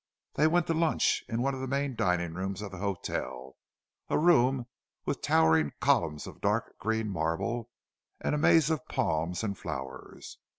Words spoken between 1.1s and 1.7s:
in one of the